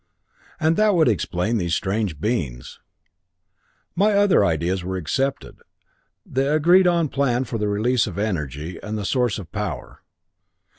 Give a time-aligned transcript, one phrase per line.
[0.59, 2.79] "And that would explain these strange beings.
[3.95, 5.57] "My other ideas were accepted.
[6.25, 10.01] The agreed on plan for the release of energy, and the source of the power."